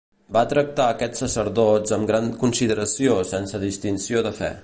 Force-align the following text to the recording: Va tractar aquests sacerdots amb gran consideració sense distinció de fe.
Va 0.35 0.41
tractar 0.53 0.87
aquests 0.93 1.21
sacerdots 1.23 1.95
amb 1.99 2.09
gran 2.13 2.31
consideració 2.45 3.21
sense 3.35 3.63
distinció 3.67 4.27
de 4.29 4.35
fe. 4.43 4.53